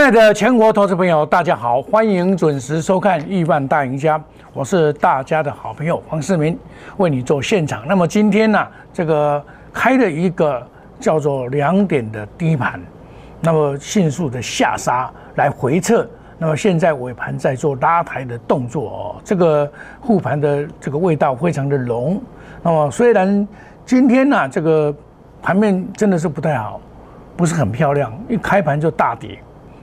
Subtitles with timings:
[0.00, 4.18] 亲爱的全国投资朋友，大家好，欢迎准时收看《亿万大赢家》，
[4.54, 6.58] 我是大家的好朋友黄世明，
[6.96, 7.86] 为你做现场。
[7.86, 9.44] 那么今天呢，这个
[9.74, 10.66] 开了一个
[10.98, 12.80] 叫做两点的低盘，
[13.42, 16.08] 那么迅速的下杀来回撤，
[16.38, 19.70] 那么现在尾盘在做拉抬的动作哦，这个
[20.00, 22.18] 护盘的这个味道非常的浓。
[22.62, 23.46] 那么虽然
[23.84, 24.94] 今天呢，这个
[25.42, 26.80] 盘面真的是不太好，
[27.36, 29.38] 不是很漂亮，一开盘就大跌。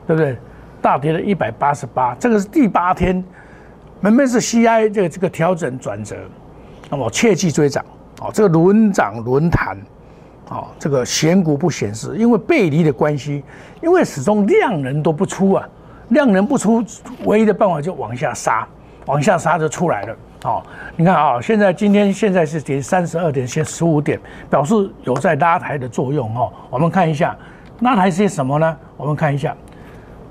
[0.07, 0.37] 对不对？
[0.79, 3.21] 大跌了一百八十八，这个是第八天，
[3.99, 6.15] 门门是 CI 这个这个调整转折，
[6.89, 7.83] 那么切记追涨
[8.21, 9.75] 哦，这个轮涨轮弹，
[10.49, 13.43] 哦，这个选股不显示，因为背离的关系，
[13.81, 15.67] 因为始终量能都不出啊，
[16.09, 16.81] 量能不出，
[17.25, 18.65] 唯一的办法就往下杀，
[19.07, 20.15] 往下杀就出来了。
[20.43, 20.63] 哦，
[20.95, 26.53] 你看啊，现在今天现在是跌三十二点，先十五点，表示有在拉抬的作用哦。
[26.69, 27.35] 我们看一下
[27.79, 28.77] 拉抬些什么呢？
[28.95, 29.57] 我们看一下。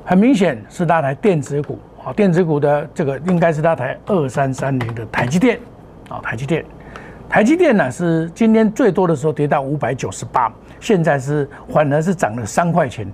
[0.09, 5.59] 很明显是那台电子股啊，电子股的这个应该是那台二三三零的台积电
[6.09, 6.65] 啊，台积电，
[7.29, 13.05] 台积电呢是今天最多的时候跌到五百九十八，现在是反而是涨了三块钱，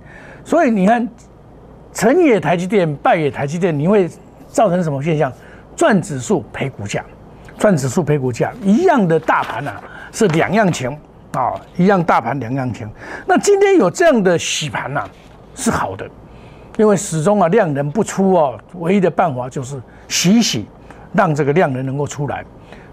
[0.45, 1.09] 所以你看
[1.91, 4.07] 成也台积电，败也台积电，你会
[4.47, 5.33] 造成什么现象？
[5.75, 7.03] 赚指数赔股价，
[7.57, 10.95] 赚指数赔股价，一样的大盘啊，是两样情
[11.31, 12.87] 啊，一样大盘两样情。
[13.25, 15.03] 那今天有这样的洗盘呐，
[15.55, 16.07] 是好的。
[16.77, 20.65] 因为始终啊量能不出哦，唯一的办法就是洗洗，
[21.13, 22.43] 让这个量能能够出来。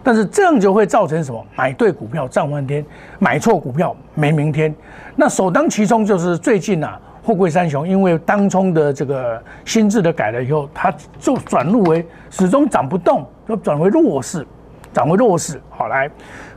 [0.03, 1.45] 但是这样就会造成什么？
[1.55, 2.85] 买对股票涨翻天，
[3.19, 4.75] 买错股票没明天。
[5.15, 14.47] 那首当其冲就是最近啊，富贵三雄因为当冲的这个心智的改了以后，它就转入为始终涨不动，就转为弱势，
[14.93, 15.61] 转为弱势。
[15.69, 16.11] 好来，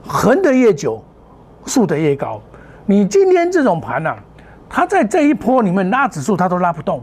[0.06, 1.04] 横的越久，
[1.66, 2.42] 竖的越高。
[2.86, 4.14] 你今天这种盘呢，
[4.70, 7.02] 它在这一波里面拉指数，它都拉不动。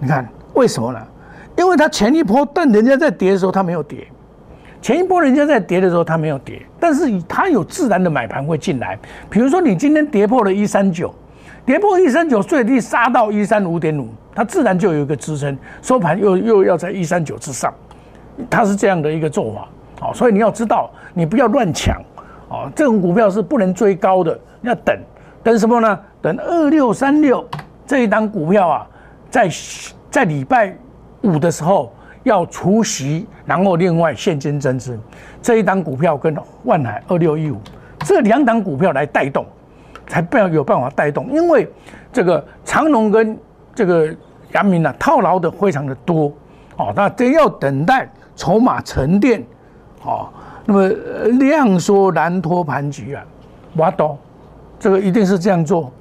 [0.00, 0.98] 你看为什么呢？
[1.56, 4.06] 因为它前一波，但人家在跌的时候它没有跌，
[4.80, 8.98] 前一波人家在跌的时候它没有跌，但是它有自然的买盘会进来。
[9.28, 11.14] 比如说你今天跌破了一三九，
[11.66, 17.70] 跌破一三九最低杀到一三五点五，它自然就有一个支撑，收盘又又要在一三九之上，
[18.48, 19.68] 它是这样的一个做法。
[20.00, 21.94] 好，所以你要知道，你不要乱抢
[22.48, 24.98] 哦，这种股票是不能追高的，要等
[25.42, 26.00] 等什么呢？
[26.22, 27.46] 等二六三六
[27.86, 28.86] 这一档股票啊。
[29.30, 29.48] 在
[30.10, 30.76] 在礼拜
[31.22, 31.92] 五的时候
[32.24, 34.98] 要除息，然后另外现金增资，
[35.40, 37.58] 这一档股票跟万海二六一五
[38.00, 39.46] 这两档股票来带动，
[40.06, 41.70] 才不要有办法带动，因为
[42.12, 43.38] 这个长隆跟
[43.74, 44.14] 这个
[44.52, 46.32] 阳明啊套牢的非常的多
[46.76, 49.42] 哦，那真要等待筹码沉淀
[50.02, 50.28] 哦，
[50.64, 50.88] 那么
[51.38, 53.24] 量缩难脱盘局啊，
[53.76, 54.16] 挖刀，
[54.78, 55.92] 这个一定是这样做。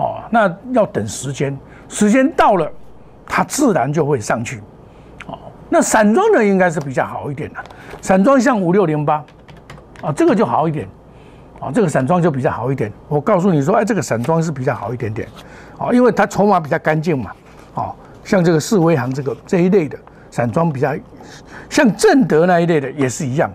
[0.00, 1.54] 哦，那要等时间。
[1.92, 2.70] 时间到了，
[3.26, 4.62] 它自然就会上去，
[5.26, 5.36] 哦，
[5.68, 7.58] 那散装的应该是比较好一点的，
[8.00, 9.24] 散装像五六零八，
[10.00, 10.88] 啊，这个就好一点，
[11.58, 12.92] 啊，这个散装就比较好一点。
[13.08, 15.26] 我告诉你说，哎，这个散装是比较好一点点，
[15.76, 17.32] 啊，因为它筹码比较干净嘛，
[17.74, 19.98] 啊，像这个四维行这个这一类的
[20.30, 20.94] 散装比较，
[21.68, 23.50] 像正德那一类的也是一样，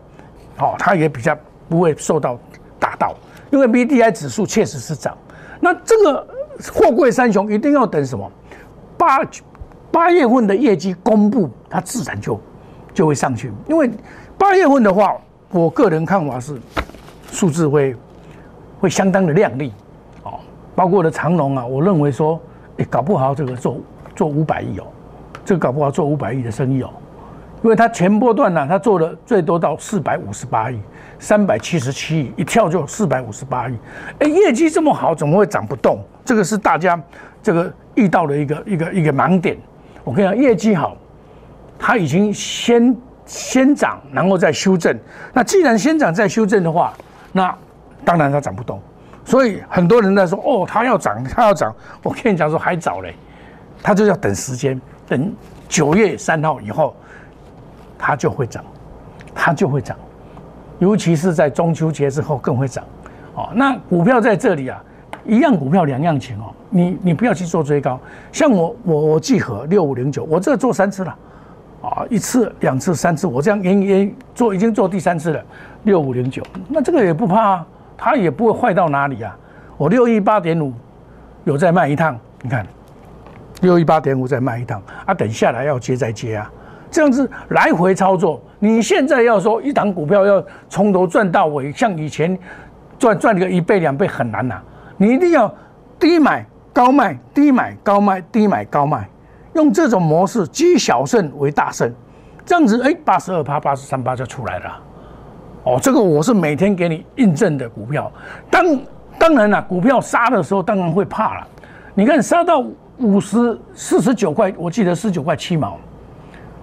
[0.57, 1.33] 哦，它也比较
[1.69, 2.37] 不会受到
[2.77, 3.15] 打到，
[3.49, 5.17] 因为 B D I 指数确实是涨，
[5.61, 6.34] 那这个。
[6.73, 8.31] 货柜三雄一定要等什么？
[8.97, 9.19] 八
[9.91, 12.39] 八月份的业绩公布，它自然就
[12.93, 13.51] 就会上去。
[13.67, 13.89] 因为
[14.37, 15.15] 八月份的话，
[15.51, 16.59] 我个人看法是
[17.31, 17.95] 数字会
[18.79, 19.73] 会相当的靓丽
[20.23, 20.39] 哦。
[20.75, 22.39] 包括的长隆啊，我认为说，
[22.77, 23.77] 哎，搞不好这个做
[24.15, 24.87] 做五百亿哦，
[25.43, 26.89] 这个搞不好做五百亿的生意哦。
[27.63, 30.79] 因为它前波段呢，它做了最多到四百五十八亿，
[31.17, 33.77] 三百七十七亿，一跳就四百五十八亿。
[34.19, 35.99] 哎，业绩这么好，怎么会涨不动？
[36.23, 37.01] 这个是大家
[37.41, 39.57] 这个遇到的一个一个一个盲点。
[40.03, 40.95] 我跟你讲，业绩好，
[41.79, 44.95] 它已经先先涨，然后再修正。
[45.33, 46.93] 那既然先涨再修正的话，
[47.31, 47.55] 那
[48.03, 48.79] 当然它涨不动。
[49.23, 51.73] 所以很多人在说，哦，它要涨，它要涨。
[52.03, 53.15] 我跟你讲说，还早嘞，
[53.81, 55.33] 它就要等时间，等
[55.67, 56.95] 九月三号以后，
[57.97, 58.63] 它就会涨，
[59.33, 59.97] 它就会涨。
[60.79, 62.83] 尤其是在中秋节之后更会涨。
[63.35, 64.81] 哦，那股票在这里啊。
[65.27, 67.99] 一样股票两样情哦，你你不要去做追高，
[68.31, 71.17] 像我我我聚合六五零九，我这做三次了，
[71.81, 75.43] 啊一次两次三次，我这样连连做已经做第三次了，
[75.81, 77.67] 六五零九，那这个也不怕啊，
[77.97, 79.35] 它也不会坏到哪里啊。
[79.77, 80.71] 我六一八点五
[81.43, 82.63] 有再卖一趟，你看
[83.61, 86.51] 六一八点五再卖一趟啊，等下来要接再接啊，
[86.95, 88.41] 这样子来回操作。
[88.57, 92.39] 你现在要说一档股票要从头赚到尾，像以前
[92.97, 94.61] 赚赚个一倍两倍很难呐。
[94.95, 95.53] 你一定要
[95.99, 99.09] 低买高卖，低买高卖，低买高卖，
[99.55, 101.93] 用这种模式积小胜为大胜，
[102.45, 104.81] 这样子哎，八十二趴、八十三趴就出来了。
[105.63, 108.09] 哦，这个我是每天给你印证的股票。
[108.49, 108.79] 当
[109.19, 111.47] 当然了，股票杀的时候当然会怕了。
[111.93, 112.63] 你看杀到
[112.99, 115.77] 五十四十九块，我记得十九块七毛，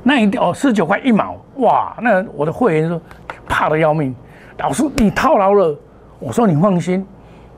[0.03, 1.97] 那一哦十九块一毛，哇！
[2.01, 3.01] 那我的会员说
[3.49, 4.15] 怕的要命。
[4.59, 5.77] 老师，你套牢了。
[6.19, 7.05] 我说你放心，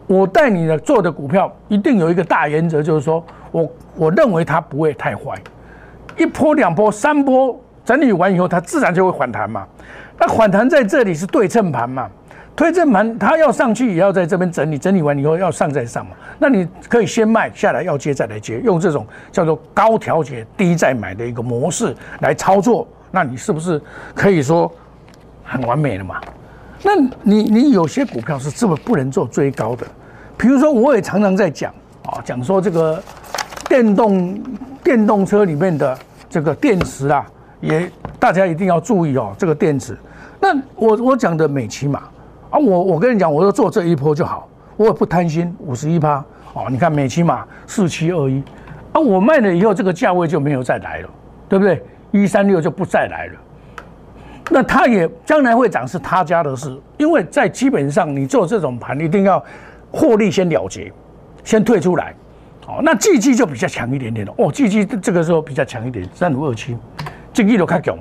[0.06, 5.35] 我带你的做的股票一定有一个大原则，就是说我我认为它不会太坏，
[6.17, 9.67] 一波两波三波整理完以后，它自然就会反弹嘛。
[10.19, 12.08] 那反弹在这里是对称盘嘛？
[12.56, 16.12] 推正盘它要上去也要在这边整理，整理完以后要上再上嘛。
[16.39, 23.81] 那你可以先卖下来，要接再来接，用这种叫做高调节低再买的一个模式来操作，那你是不是
[24.15, 24.71] 可以说
[25.43, 26.21] 很完美了嘛？
[26.83, 29.85] 那你你有些股票是这么不能做追高的，
[30.37, 31.75] 比如说我也常常在讲
[32.05, 33.03] 啊，讲说这个
[33.69, 34.41] 电动
[34.85, 35.99] 电动车里面的
[36.31, 37.27] 这个电池啊，
[37.61, 37.91] 也
[38.21, 39.99] 大家一定要注意哦，这个电池。
[40.41, 42.03] 那我我讲的美骑马。
[42.55, 46.67] 啊，我我跟你讲，我就做这一波就好，我也不贪心，五十一趴哦。
[46.71, 48.41] 你看美骑马四七二一，
[48.93, 51.09] 啊，我卖了以后，这个价位就没有再来了，
[51.49, 51.83] 对不对？
[52.12, 53.33] 一三六就不再来了。
[54.53, 59.45] 那它也将来会涨，是他家的事，因为在基本上你做这种盘，一定要
[59.91, 60.93] 获利先了结，
[61.43, 62.15] 先退出来。
[62.69, 66.79] 哦，那 G G 就比较强一点点了哦，G G 这个时候比较强一点，三五二七
[67.33, 67.99] ，G G 都开强，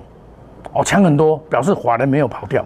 [0.73, 2.63] 哦，强很多，表示华人没有跑掉。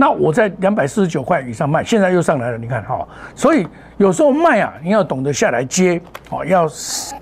[0.00, 3.04] 那我在两百四十九块以上卖，现在又上来了，你看哈，
[3.34, 3.66] 所以
[3.96, 6.00] 有时候卖啊，你要懂得下来接，
[6.30, 6.68] 哦，要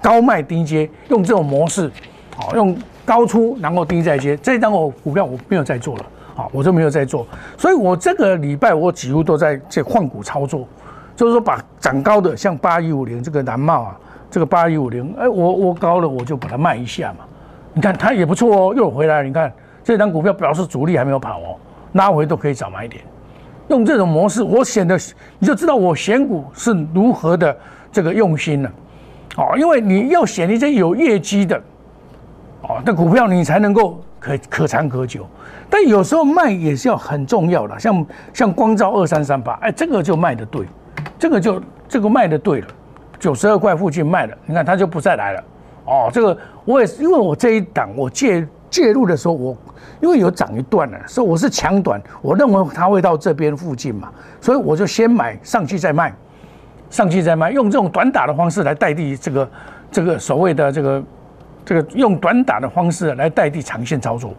[0.02, 1.90] 高卖低接，用这种模式，
[2.36, 2.76] 哦，用
[3.06, 4.36] 高出然后低再接。
[4.36, 7.26] 这一张我股票我没有再做了，好，我就没有再做，
[7.56, 10.68] 所以我这个礼拜我几乎都在这换股操作，
[11.16, 13.98] 就是说把涨高的像八一五零这个蓝帽啊，
[14.30, 17.24] 这个八一五零，哎，我我高了我就把它卖一下嘛，
[17.72, 19.50] 你看它也不错哦，又回来，你看
[19.82, 21.56] 这张股票表示主力还没有跑哦。
[21.96, 23.02] 拉回都可以找买点，
[23.68, 24.96] 用这种模式，我选的
[25.38, 27.56] 你就知道我选股是如何的
[27.90, 28.70] 这个用心了，
[29.36, 31.60] 哦，因为你要选一些有业绩的，
[32.62, 35.26] 哦，的股票你才能够可可长可久。
[35.68, 40.64] 但有时候卖也是要很重要的，像像光照二三三八，哎，这个就卖的对，
[41.18, 42.68] 这个就这个卖的对了，
[43.18, 45.44] 九十二块附近卖了，你看它就不再来了，
[45.86, 48.46] 哦，这个我也是，因为我这一档我借。
[48.68, 49.56] 介入的时候，我
[50.02, 56.12] 因为有涨一段了，所以我是强短，我认为它会到这边附近嘛，所以我就先买上去再卖，
[56.90, 59.50] 上去再卖，用这种短打的方式来代替这个
[59.90, 61.02] 这个所谓的这个
[61.64, 64.34] 这个用短打的方式来代替长线操作，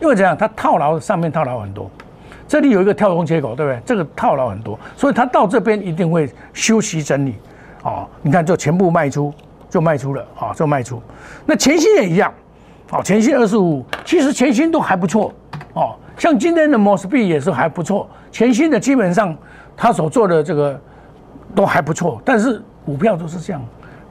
[0.00, 1.90] 因为这样它套牢上面套牢很多，
[2.46, 3.80] 这里有一个跳空缺口，对不对？
[3.84, 7.34] 这个套牢很多，所以它到这边一定会休息整理，
[7.82, 9.32] 哦，你看就全部卖出，
[9.74, 11.02] 就卖出了，啊，就卖出，
[11.44, 12.32] 那前期也一样。
[12.88, 15.34] 好，前新二十五，其实前新都还不错
[15.72, 15.96] 哦。
[16.16, 19.36] 像今天的摩斯币也是还不错，前新的基本上
[19.76, 20.80] 他所做的这个
[21.56, 22.22] 都还不错。
[22.24, 23.60] 但是股票都是这样，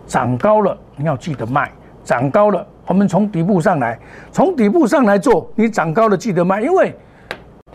[0.06, 1.72] 涨高了你要记得卖，
[2.04, 3.98] 涨高了我们从底部上来，
[4.34, 6.94] 从底部上来做，你涨高了记得卖，因为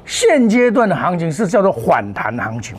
[0.04, 2.76] 现阶段的行情是叫做反弹行情，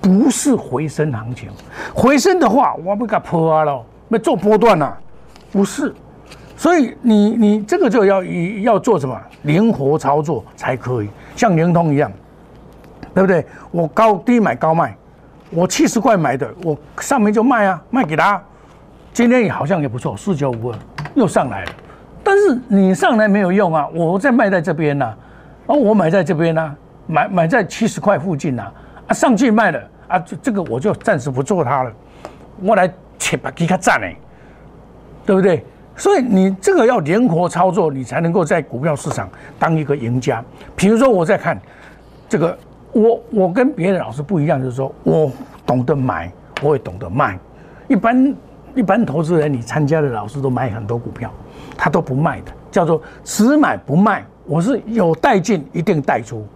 [0.00, 1.48] 不是回升行情。
[1.94, 3.80] 回升的话，我不敢破了，
[4.12, 4.92] 那做波段呐，
[5.52, 5.94] 不是。
[6.56, 12.12] 所以你你这个就要要做什么灵活操作才可以，像联通一样，
[13.14, 13.46] 对不对？
[13.70, 14.94] 我高低买高卖，
[15.50, 18.42] 我七十块买的，我上面就卖啊，卖给他。
[19.12, 20.78] 今天也好像也不错，四九五二
[21.14, 21.72] 又上来了。
[22.22, 25.14] 但是你上来没有用啊，我在卖在这边呐，
[25.66, 26.74] 啊，我买在这边呐，
[27.06, 28.70] 买买在七十块附近呐，
[29.06, 31.92] 啊，上去卖了啊，这这个我就暂时不做它了，
[32.60, 34.16] 我来切把给他占嘞，
[35.24, 35.64] 对不对？
[35.94, 40.42] 所以你这个要灵活操作，你才能够在股票市场当一个赢家。
[40.74, 41.60] 比如说，我在看
[42.26, 42.58] 这个，
[42.92, 45.30] 我我跟别的老师不一样，就是说我
[45.66, 47.38] 懂得买，我也懂得卖。
[47.86, 48.34] 一般
[48.74, 51.30] 一般投资人，你参加的老师都买很多股票，
[51.76, 54.24] 他都不卖的，叫做只买不卖。
[54.46, 56.46] 我是有带进，一定带出。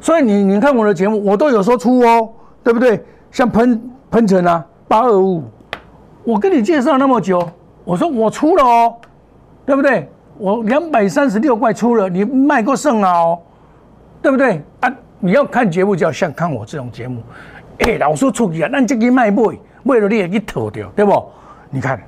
[0.00, 2.30] 所以你你看我的节目，我都有说出哦，
[2.62, 3.02] 对不对？
[3.32, 5.42] 像喷喷泉啊，八二五，
[6.26, 7.48] 我跟你介绍那么久。
[7.84, 8.96] 我说我出了哦，
[9.64, 10.10] 对不对？
[10.38, 13.38] 我两百三十六块出了，你卖过剩了哦，
[14.20, 14.60] 对不对？
[14.80, 17.22] 啊，你要看节目就要像看我这种节目，
[17.78, 19.54] 哎，老师出去啊，那这个卖不？
[19.84, 21.24] 为了你也一头掉，对不？
[21.70, 22.02] 你看，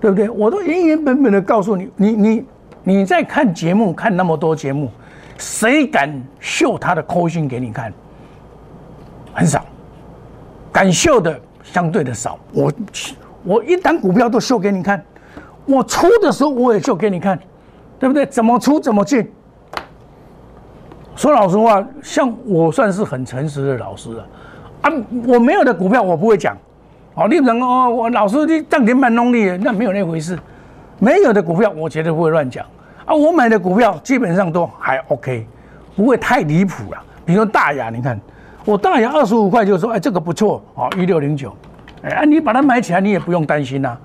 [0.00, 0.28] 对不对？
[0.28, 2.46] 我都原原本本的告诉你，你你
[2.82, 4.90] 你在看节目看那么多节目，
[5.38, 7.92] 谁敢秀他的扣心给你看？
[9.32, 9.64] 很少，
[10.72, 12.36] 敢秀的相对的少。
[12.52, 12.72] 我。
[13.44, 15.02] 我一档股票都秀给你看，
[15.66, 17.38] 我出的时候我也秀给你看，
[17.98, 18.26] 对不对？
[18.26, 19.30] 怎么出怎么进。
[21.14, 24.26] 说老实话，像我算是很诚实的老师了，
[24.80, 24.90] 啊，
[25.28, 26.56] 我没有的股票我不会讲，
[27.14, 30.36] 哦，你能哦，我老师你涨停板弄力，那没有那回事，
[30.98, 32.66] 没有的股票我绝对不会乱讲，
[33.04, 35.46] 啊，我买的股票基本上都还 OK，
[35.94, 37.00] 不会太离谱了。
[37.24, 38.20] 比如说大雅，你看
[38.64, 41.54] 我大雅二十五块就说，哎，这个不错，哦，一六零九，
[42.10, 43.96] 哎，你把它买起来，你也不用担心呐，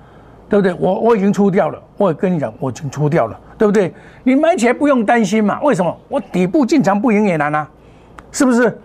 [0.48, 0.74] 对不对？
[0.78, 3.38] 我我已经出掉了，我也跟你讲，我已经出掉了。
[3.58, 3.92] 对不对？
[4.22, 5.60] 你买起来不用担心嘛？
[5.60, 5.94] 为什么？
[6.08, 7.68] 我底部进场不赢也难啊，
[8.32, 8.80] 是不是？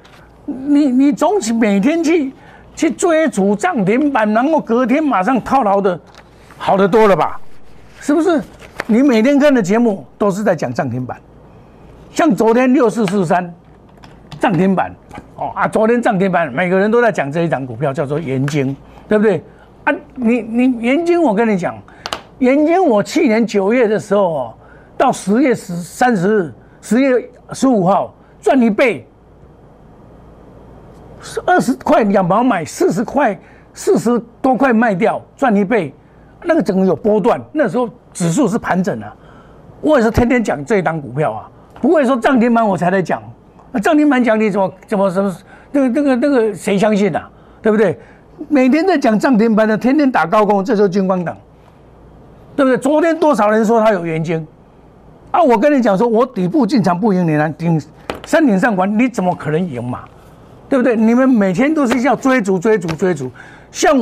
[0.46, 2.34] 你你总是每天去
[2.76, 5.98] 去追逐涨停板，然后隔天马上套牢的，
[6.58, 7.40] 好的多了吧？
[8.02, 8.44] 是不是？
[8.86, 11.18] 你每天看的节目都是在讲涨停板，
[12.12, 13.50] 像昨天六四四三
[14.42, 14.94] 涨停板
[15.38, 18.76] 哦啊，昨天涨停板，每个人都在讲这一档股票叫做盐晶，
[19.08, 19.44] 对不对？
[19.84, 21.76] 啊，你你元晶，我跟你讲，
[22.40, 24.54] 元晶，我去年九月的时候哦。
[24.98, 29.06] 到十月十三十日，十月十五号赚一倍，
[31.46, 33.38] 二十块两毛买，四十块
[33.74, 35.94] 四十多块卖掉赚一倍，
[36.46, 39.14] 那个整个有波段，那时候指数是盘整啊。
[39.82, 43.22] 我也是天天讲这一档股票啊，不会说涨停板我才来讲，
[43.74, 45.36] 那涨停板讲你怎么怎么什么，
[45.74, 47.30] 那个那个那个谁相信啊？
[47.62, 48.00] 对不对？
[48.50, 51.36] 每天在讲涨停板的，天天打高空，这时候金光党，
[52.56, 52.78] 对不对？
[52.78, 54.46] 昨天多少人说他有原金？
[55.32, 57.82] 啊，我跟你讲说，我底部进场不赢你呢，顶
[58.26, 60.04] 山顶上玩，你怎么可能赢嘛？
[60.70, 60.96] 对不对？
[60.96, 63.30] 你们每天都是要追逐、追逐、追逐。
[63.72, 63.98] 像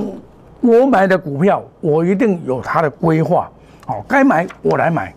[0.62, 3.50] 我买的股票，我一定有它的规划，
[3.88, 5.14] 哦，该买我来买，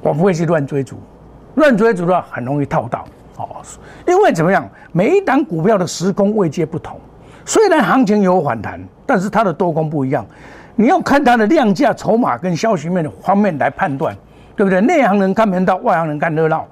[0.00, 0.96] 我不会去乱追逐，
[1.56, 3.04] 乱追逐的话很容易套到。
[3.36, 3.48] 哦，
[4.06, 4.68] 因为怎么样？
[4.90, 6.98] 每一档股票的时空位阶不同，
[7.48, 10.24] 虽然行情有反弹，但是它的多空不一样，
[10.76, 14.16] 你要看它的量价、筹码跟消息面的方面来判断。
[14.54, 14.80] 对不对？
[14.80, 16.66] 内行人看门道，外行人看热闹。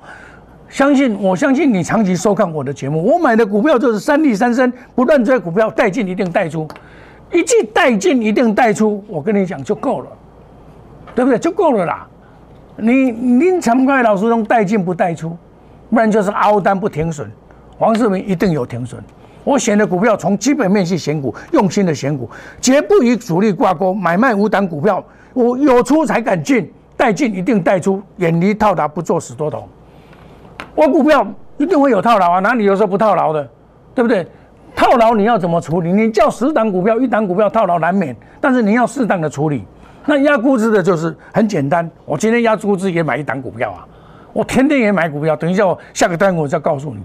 [0.69, 6.67] 相信我相信你长期收看我的节目，我买的股票就是三利三升，不断追股票，带进一定带出，
[7.31, 10.09] 一季带进一定带出，我跟你讲就够了，
[11.15, 11.39] 对不对？
[11.39, 12.09] 就够了啦。
[12.77, 15.37] 你您常快老师用带进不带出，
[15.89, 17.31] 不然就是凹单不停损。
[17.79, 19.01] 黄世明一定有停损。
[19.47, 22.29] 我选的股票从基本面去选股，用心的选股，
[22.61, 25.03] 绝不与主力挂钩，买卖无档股票，
[25.35, 26.69] 我有出才敢进。
[26.97, 29.69] 带进一定带出，远离套牢，不做死多头。
[30.75, 31.27] 我股票
[31.59, 33.47] 一定会有套牢啊，哪里有时候不套牢的，
[33.95, 34.27] 对不对？
[34.75, 35.93] 套牢你要怎么处理？
[35.93, 39.63] 你叫十档股票，一档股票套牢难免，但是你要适当的处理。
[40.07, 43.87] 那压估值的就是很简单，我今天压估值也买一档股票啊，
[44.33, 45.37] 我天天也买股票。
[45.37, 47.03] 等一下我下个单我再告诉你。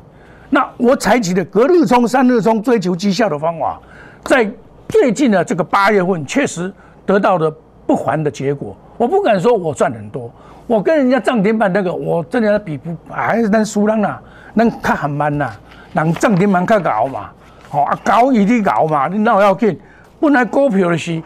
[0.53, 3.79] 那我采取的隔日冲、三日冲追求绩效的方法，
[4.25, 4.47] 在
[4.89, 6.71] 最近的这个八月份确实
[7.05, 7.49] 得到了
[7.87, 8.75] 不凡的结果。
[8.97, 10.29] 我不敢说我赚很多，
[10.67, 14.19] 我跟人家涨停板那个，我真的比不还是能输人呐，
[14.53, 15.49] 能看很慢呐，
[15.93, 17.31] 能涨停板看搞嘛，
[17.71, 19.79] 哦啊高一定搞嘛，你哪要紧？
[20.19, 21.23] 本来股票的是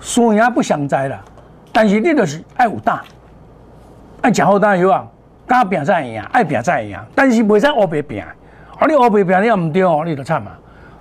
[0.00, 1.20] 输赢不想摘了，
[1.70, 3.00] 但是你就是爱有胆，
[4.22, 5.06] 爱吃好胆有啊，
[5.50, 10.52] 敢拼再赢，爱拼再赢，但是袂使乌白拼，啊你乌白拼你要唔对哦，你就惨嘛。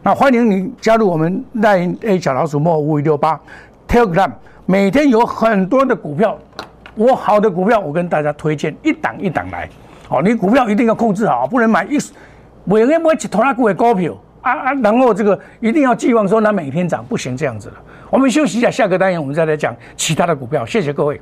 [0.02, 3.40] 那欢迎你加入我们赖 A 小老鼠莫五五六八
[3.88, 4.32] Telegram。
[4.66, 6.36] 每天有很多的股票，
[6.96, 9.70] 我好的股票我跟大家推荐一档一档来，
[10.10, 12.00] 哦，你股票一定要控制好，不能买一，
[12.64, 17.76] 每天不会去投那股的股票啊啊，然后这个一定要寄望说它每天涨，不行这样子了。
[18.10, 20.66] 我们休息一下，下个单元我们再来讲其他的股票。
[20.66, 21.22] 谢谢各位。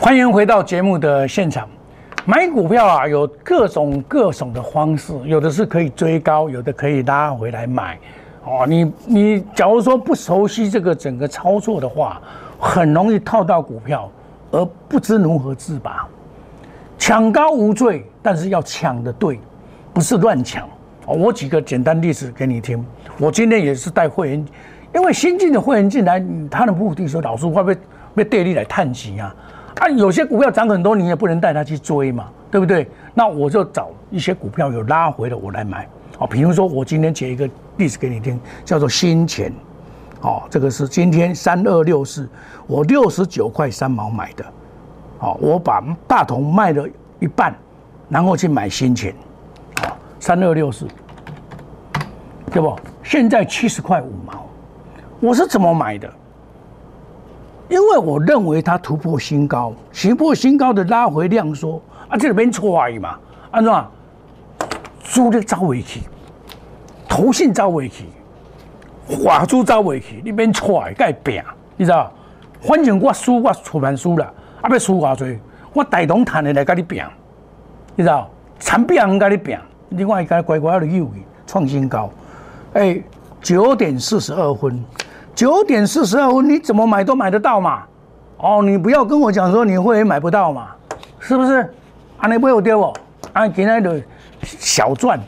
[0.00, 1.68] 欢迎回到节目的现场。
[2.24, 7.98] 买股票啊，有各种各种的方式，有的是可以追高，有的可以拉回来买。
[8.42, 12.18] 哦，你你假如说不熟悉这个整个操作的话，
[12.58, 14.10] 很容易套到股票，
[14.50, 16.08] 而不知如何自拔。
[16.96, 19.38] 抢高无罪，但是要抢的对，
[19.92, 20.66] 不是乱抢。
[21.04, 22.82] 哦，我举个简单例子给你听。
[23.18, 24.46] 我今天也是带会员，
[24.94, 27.76] 因为新进的会员进来，他的目的说，老师会不会
[28.14, 29.36] 被带你来探息啊？
[29.78, 32.88] 啊，有些股票涨很多，你也不能带他去追嘛，对不对？
[33.14, 35.86] 那我就找一些股票有拉回的，我来买。
[36.18, 39.52] 哦，比如说我今天举一个例子给你听，叫做新钱。
[40.22, 42.28] 哦，这个是今天三二六四，
[42.66, 44.44] 我六十九块三毛买的。
[45.20, 46.86] 哦，我把大同卖了
[47.20, 47.54] 一半，
[48.08, 49.14] 然后去买新钱，
[49.82, 50.86] 哦，三二六四，
[52.52, 52.76] 对不？
[53.02, 54.46] 现在七十块五毛，
[55.20, 56.12] 我是怎么买的？
[57.70, 63.16] 因为我认为它突破新高，突破新高的拉回量缩啊，这里边错嘛，
[63.52, 63.72] 安怎？
[65.04, 66.00] 主力走尾去，
[67.08, 68.04] 投信走尾去，
[69.06, 71.42] 华珠走尾去，你边错该拼，
[71.76, 72.12] 你知道？
[72.60, 74.24] 反正我输我出版输了。
[74.60, 74.68] 啊！
[74.68, 75.38] 要输偌济，
[75.72, 77.02] 我大同赚的来跟你拼，
[77.96, 78.28] 你知道？
[78.58, 79.56] 产品跟你拼，
[79.88, 81.08] 另外一个乖乖的又
[81.46, 82.10] 创新高。
[82.74, 83.00] 哎，
[83.40, 84.84] 九点四十二分，
[85.40, 87.82] 九点四十二分，你怎么买都买得到嘛？
[88.36, 90.66] 哦，你不要跟我讲说你会买不到嘛？
[91.18, 91.66] 是不是？
[92.18, 92.92] 安尼买有对不？
[93.32, 93.90] 啊，今天就
[94.42, 95.18] 小赚。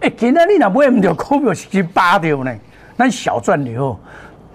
[0.00, 2.52] 哎，今天你若买唔到股票是八掉呢？
[2.96, 3.96] 咱小赚以后。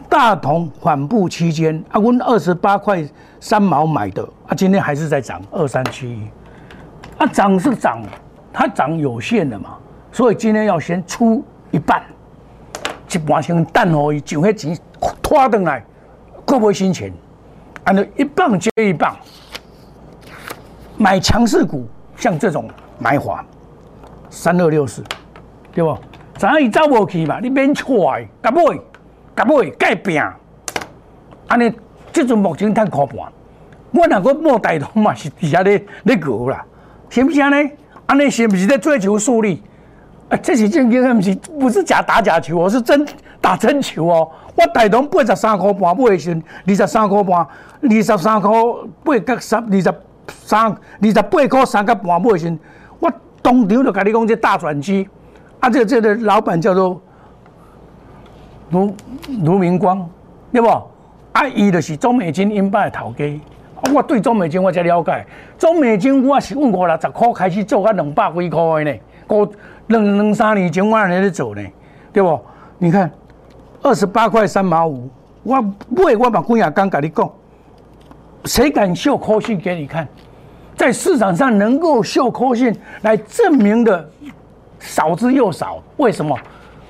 [0.10, 3.02] 大同缓步期间，啊，我二十八块
[3.40, 6.28] 三毛买的，啊，今天还是在涨二三七一，
[7.18, 8.02] 啊，涨是涨，
[8.52, 9.78] 它涨有限的嘛，
[10.12, 11.42] 所以今天要先出
[11.72, 12.04] 一半，
[13.10, 14.78] 一半先等可以，就迄钱
[15.22, 15.84] 拖回来，
[16.46, 17.12] 够不新钱，
[17.84, 19.16] 按照一棒接一棒，
[20.98, 23.46] 买强势股，像这种买法，
[24.30, 25.04] 三二六四，
[25.74, 25.98] 对不？
[26.38, 28.62] 咱伊走无去嘛，你免错的，甲买。
[29.36, 30.28] 甲买改变，
[31.48, 31.72] 安尼
[32.12, 33.18] 即阵目前趁可半，
[33.92, 36.66] 我若个莫大同嘛是底下咧咧搞啦，
[37.08, 37.70] 是不是安尼？
[38.08, 39.62] 安尼是不是在追求数利？
[40.30, 43.06] 啊，这是正经的，不是不是假打假球，我是真
[43.42, 44.30] 打真球哦。
[44.56, 47.40] 我大同八十三块半买的时，二十三块半，
[47.82, 48.52] 二十三块
[49.04, 49.94] 八角三，二十
[50.26, 52.58] 三二十八块三角半买的时，
[53.00, 55.08] 我当场就甲你讲这大转机，
[55.60, 57.02] 啊，这这个老板叫做。
[58.72, 58.94] 卢
[59.46, 60.06] 卢明光，
[60.52, 60.68] 对不？
[60.68, 63.40] 啊，伊就是中美金英版的头家。
[63.94, 65.26] 我对中美金我才了解。
[65.58, 69.00] 中美金我是五六十块开始做，到两百几块的呢。
[69.26, 69.50] 过
[69.88, 71.66] 两两三年前我还在做呢，
[72.12, 72.38] 对不？
[72.78, 73.10] 你看，
[73.82, 75.10] 二十八块三毛五，
[75.44, 77.32] 我买我把几啊刚跟你讲，
[78.46, 80.08] 谁敢秀科信给你看？
[80.76, 84.10] 在市场上能够秀科信来证明的
[84.80, 86.38] 少之又少，为什么？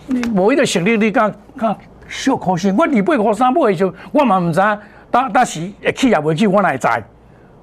[0.08, 2.76] 你无伊个实力，你讲讲小可信。
[2.76, 4.60] 我二八五三买的时候，我嘛毋知，
[5.10, 6.88] 当当时会去也袂起，我哪会知？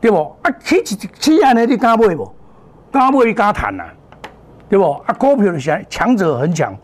[0.01, 0.37] 对不？
[0.43, 2.35] 啊，去一去安尼，你敢买无？
[2.93, 3.85] 敢买你敢谈呐？
[4.69, 4.93] 对不？
[5.07, 6.75] 啊，股票的强强者很强，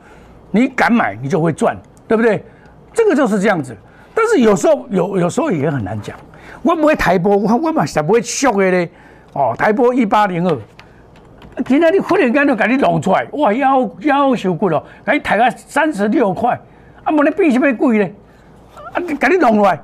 [0.50, 1.76] 你敢买，你就会赚，
[2.11, 2.44] 对不对？
[2.92, 3.77] 这个就是这样子。
[4.12, 6.16] 但是有时候有有时候也很难讲。
[6.61, 8.90] 我不会台波，我我嘛实不会俗的咧。
[9.33, 10.59] 哦，台波一八零二。
[11.64, 16.61] 今天你忽然间就给你弄出来，哇，腰腰受骨咯，给你抬个三十六块，
[17.05, 18.11] 啊，无你比什么贵呢？
[18.92, 19.81] 啊，给你弄出来，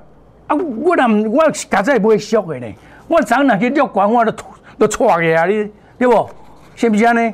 [0.48, 2.66] 啊，我那我实在不会俗的呢，
[3.06, 4.32] 我昨那去六管我都
[4.76, 6.28] 都错去啊，你对不？
[6.74, 7.32] 是不是呢？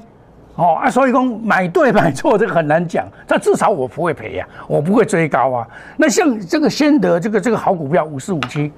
[0.55, 5.67] 哦啊，所以讲买对买错这个很难讲，但至少我不会赔呀，我不会追高啊。
[5.97, 8.71] 那像这个先得这个这个好股票五四五七，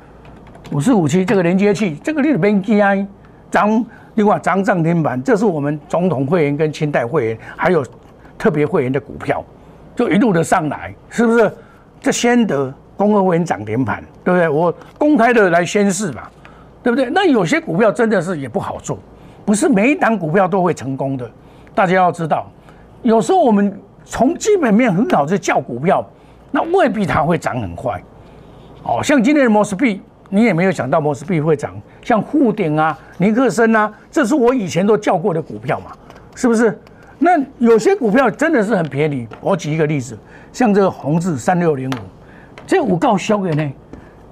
[0.73, 3.09] 五四五七这个连接器，这个你别惊，
[3.51, 3.85] 涨。
[4.17, 7.85] 另外，涨涨停板，这是我们总统会员跟清代会员还有
[8.39, 9.45] 特别会员的股票，
[9.97, 11.53] 就一路的上来，是不是？
[12.01, 14.49] 这先得公会会员涨停板，对不对？
[14.49, 16.23] 我公开的来宣示嘛，
[16.81, 17.11] 对不对？
[17.11, 18.97] 那有些股票真的是也不好做，
[19.45, 21.29] 不是每一档股票都会成功的。
[21.75, 22.47] 大家要知道，
[23.03, 26.05] 有时候我们从基本面很好就叫股票，
[26.51, 28.03] 那未必它会涨很快。
[28.83, 30.01] 哦，像今天的摩斯币。
[30.31, 35.93] 你也没有想到摩斯币会涨，像沪顶啊、尼克森啊，这是我以前都叫过的股票嘛，
[36.35, 36.77] 是不是？
[37.21, 39.29] 那有些股票真的是很便宜。
[39.41, 40.19] 我举一个例子，
[40.53, 41.95] 像这个宏志三六零五，
[42.67, 43.73] 这五告销的呢，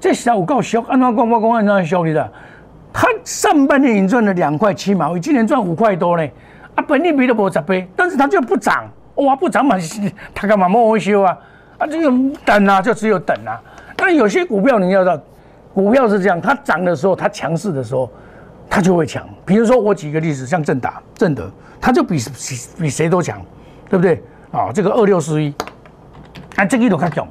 [0.01, 2.33] 这小五告销，按照公报公按照销的，
[2.93, 6.27] 它上半年已经赚了两块七毛，今年赚五块多呢，
[6.75, 8.85] 啊，本利比都不十倍，但是它就不涨，
[9.17, 9.77] 哇，不涨嘛，
[10.35, 11.39] 它干嘛莫维修啊？
[11.79, 13.61] 啊，这个等啊，就只有等啊。
[13.97, 15.21] 但有些股票你要知道。
[15.75, 18.11] 股票是这样，它涨的时候，它强势的时候，
[18.69, 19.27] 它就会强。
[19.47, 22.19] 比如说我举一个例子，像正达、正德，它就比
[22.79, 23.41] 比谁都强，
[23.89, 24.23] 对不对？
[24.51, 25.55] 啊，这个二六四一，
[26.57, 27.27] 啊，这个都较强，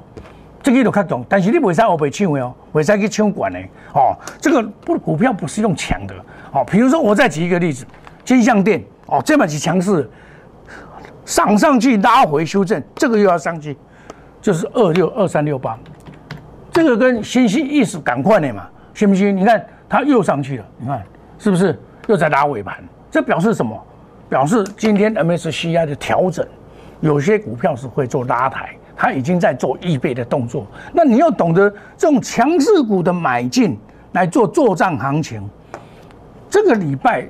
[0.64, 3.60] 这个都较强，但是你袂使后背抢的哦，袂使去抢管的
[3.94, 4.18] 哦。
[4.40, 6.16] 这个不股票不是用抢的
[6.52, 6.66] 哦。
[6.66, 7.86] 比如说我再举一个例子，
[8.26, 10.10] 金象店哦，这么是强势，
[11.26, 13.78] 上上去拉回修正，这个又要上去，
[14.42, 15.78] 就是二六二三六八。
[16.72, 19.36] 这个跟新兴意识赶快的嘛，信不信？
[19.36, 21.04] 你看它又上去了，你看
[21.38, 22.82] 是不是又在拉尾盘？
[23.12, 23.78] 这表示什么？
[24.30, 26.48] 表示今天 MSCI 的调整，
[27.02, 30.66] 有些股票是会做拉抬，它已经在做预备的动作。
[30.94, 33.78] 那你要懂得这种强势股的买进
[34.14, 35.46] 来做作战行情。
[36.50, 37.28] 这个礼拜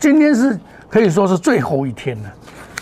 [0.00, 0.58] 今天是
[0.90, 2.32] 可以说是最后一天了，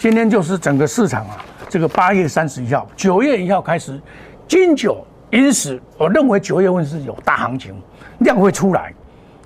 [0.00, 4.00] 今天就是整个市场啊，这个八月三十一号、九月一号开始，
[4.48, 5.04] 金九。
[5.30, 7.74] 银十，我认为九月份是有大行情，
[8.20, 8.94] 量会出来，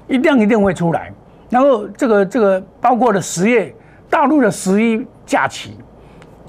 [0.06, 1.12] 一量一定会出来。
[1.50, 3.74] 然后这个这个包括了十月
[4.08, 5.76] 大陆的十一假期，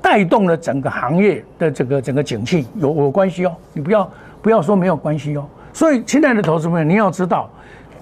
[0.03, 3.55] 带动了整个行业的这个整个景气有有关系哦。
[3.73, 5.47] 你不要不要说没有关系哦。
[5.73, 7.49] 所以，亲爱的投资朋友，你要知道，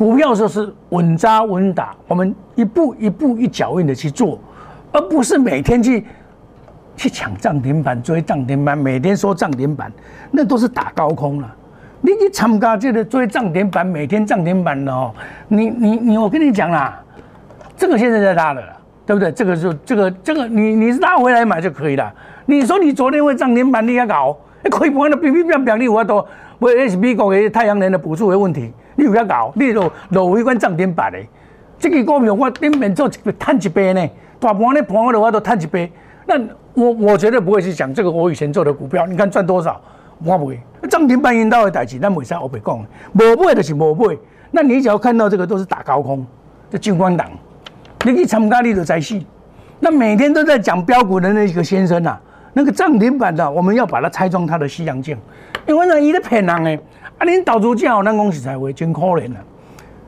[0.02, 4.40] 股票就是稳扎稳打，我们一步一步一脚印的去做，
[4.92, 6.04] 而不是每天去。
[6.98, 9.92] 去抢涨停板，追涨停板，每天说涨停板，
[10.32, 11.56] 那都是打高空了。
[12.02, 15.12] 你去参加这个追涨停板，每天涨停板的哦，
[15.48, 17.00] 你你你，我跟你讲啦，
[17.78, 18.62] 这个现在在拉了，
[19.06, 19.32] 对不对？
[19.32, 22.12] 这个就这个这个，你你拉回来买就可以了。
[22.46, 24.36] 你说你昨天会涨停板，你要搞，
[24.70, 26.04] 可以不按照比比比比，你有法
[26.62, 31.18] 多，不是美国的太阳能的补助的问题，你有法搞，你落落一关涨停板的，
[31.80, 34.08] 这个股票我顶面做一赚一倍呢，
[34.40, 35.92] 大盘的盘我的话都赚一倍。
[36.28, 36.40] 那
[36.76, 39.82] 我我绝对不会去讲这个，我以前做的股票，你看赚多少，
[40.24, 40.60] 我不会。
[40.90, 42.80] 涨停板引导的代志，咱未使我白讲，
[43.14, 44.16] 无买就是无买。
[44.52, 46.26] 那你只要看到这个都是打高空，
[46.70, 47.28] 这军官党，
[48.06, 49.26] 你去参加你就在戏。
[49.80, 52.20] 那每天都在讲标股的那个先生呐，
[52.54, 55.18] 那个涨停板的，我们要把它拆装它的西洋镜，
[55.68, 56.80] 因为呢，伊在骗人诶。
[57.18, 59.38] 啊，恁投资者，咱讲实在话，真可怜啊。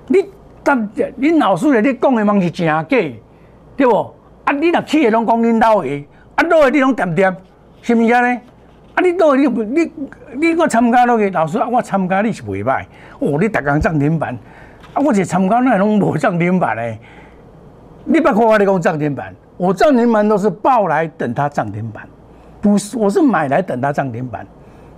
[0.07, 0.25] 你
[0.63, 3.21] 但恁老师咧，你讲的嘛是真假，对
[3.77, 4.13] 不？
[4.43, 6.07] 啊，你若去的拢讲恁老的。
[6.35, 7.35] 啊，老的你拢点点，
[7.81, 8.39] 是毋是安尼？
[8.95, 9.91] 啊，你落去你你
[10.49, 12.83] 你我参加落去，老师啊，我参加你是袂歹。
[13.19, 14.37] 哦，你逐工涨停板，
[14.93, 16.99] 啊，我是参加那拢无涨停板诶。
[18.05, 22.07] 你别看我咧讲涨停板，我涨停板都是报来等它涨停板，
[22.63, 24.47] 不是我是买来等它涨停板，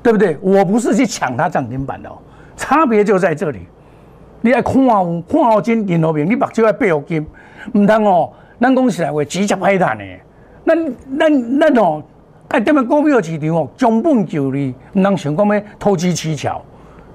[0.04, 0.38] 对不对？
[0.40, 2.16] 我不是去抢它涨停板的哦，
[2.56, 3.68] 差别就在这里。
[4.42, 7.26] 你爱看有看好金银河平，你目睭爱背好金，
[7.74, 10.06] 唔通哦，咱讲起来话直接歹谈的。
[10.64, 12.04] 咱咱咱哦，
[12.50, 16.64] 爱，踮个股票市场哦，将本就利，唔能想讲咩投机取巧，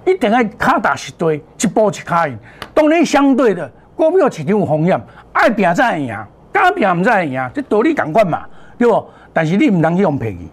[0.05, 2.37] 一定要卡打实对，一步一卡赢。
[2.75, 5.01] 当然相对的，股票市场有风险，
[5.33, 6.17] 爱拼才会赢，
[6.51, 8.43] 敢拼唔才会赢，这道理共款嘛，
[8.77, 9.07] 对不？
[9.33, 10.49] 但是你唔能去用便宜，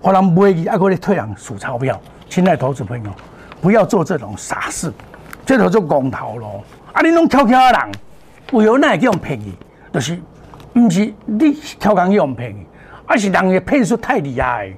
[0.00, 2.00] 互人买去，爱过来退人数钞票。
[2.28, 3.10] 亲爱投资朋友，
[3.60, 4.92] 不要做这种傻事，
[5.44, 6.62] 这叫做公头咯。
[6.92, 7.92] 啊，你拢悄悄的人，
[8.52, 9.54] 为何那会用便宜？
[9.92, 10.18] 就是。
[10.74, 12.54] 毋是你挑工去用骗，
[13.04, 14.70] 而是人嘅骗术太厉害。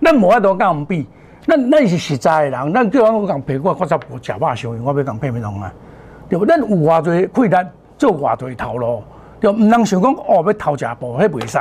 [0.00, 1.06] 咱无法度甲人比，
[1.46, 5.70] 咱咱是实在的人，咱叫我讲骗我，我才无食饱上，我要讲骗咩弄啊？
[6.30, 6.46] 对不？
[6.46, 9.02] 咱有偌侪困难，做偌侪头路，
[9.38, 11.58] 就毋通想讲哦要偷食步，迄袂使。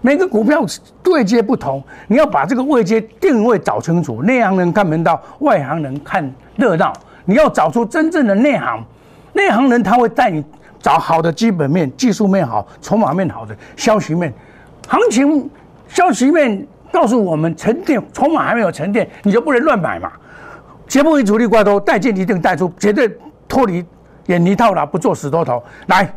[0.00, 0.64] 每个股票
[1.02, 4.22] 对接不同，你要把这个位阶定位找清楚。
[4.22, 6.92] 内行人看门道，外行人看热闹。
[7.24, 8.84] 你要找出真正的内行，
[9.32, 10.44] 内行人他会带你。
[10.80, 14.32] 找好的基本面、技术面好、筹码面好的消息面，
[14.86, 15.50] 行情
[15.88, 20.12] 消息面告诉我们沉淀，筹码还没有沉淀，你就不能乱买嘛。
[20.86, 23.10] 绝不会主力挂钩，带进一定带出，绝对
[23.48, 23.84] 脱离
[24.26, 25.60] 远离套牢，不做死多头。
[25.88, 26.08] 来，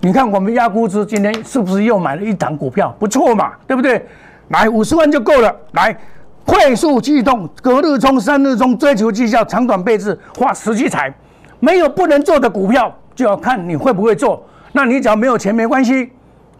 [0.00, 2.94] 你看我们压估值今天是不是又买了一档股票？
[2.98, 4.04] 不错嘛，对不对？
[4.48, 5.54] 来，五十万就够了。
[5.72, 5.96] 来，
[6.44, 11.12] 快速机动，隔日冲、三日冲，追求绩效，长短配置，画实际财，
[11.58, 12.94] 没有不能做的股票。
[13.16, 16.12] 就要看你会不会做，那你只要没有钱没关系，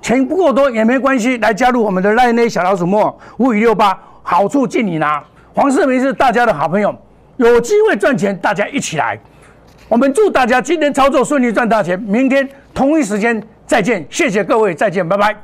[0.02, 5.22] 钱不够多也没关系，来加入我们的赖内小老鼠莫五五六八，好处尽你拿。
[5.54, 6.92] 黄世明是大家的好朋友，
[7.36, 9.16] 有机会赚钱，大家一起来。
[9.88, 12.46] 我们祝大家今天操作顺利赚大钱，明天
[12.78, 15.36] 同一时间再见，谢谢各位，再见，拜拜。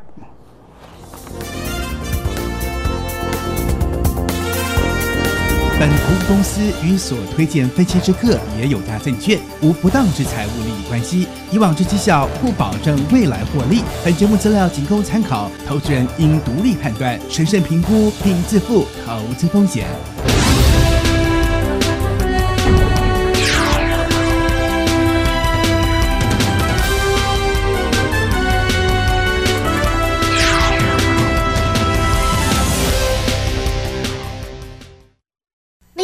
[5.81, 13.83] 本投资公司与所推荐分期之客也有大证券无不当之财务利益关系，以往之绩效不保证未来获利。
[14.05, 19.89] 本节目资料仅供参考，投资人应独立判断、审慎评估并自负投资风险。